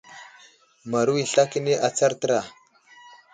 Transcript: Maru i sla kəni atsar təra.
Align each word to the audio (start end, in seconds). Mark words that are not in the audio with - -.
Maru 0.91 1.13
i 1.23 1.25
sla 1.31 1.43
kəni 1.51 1.73
atsar 1.87 2.11
təra. 2.19 2.41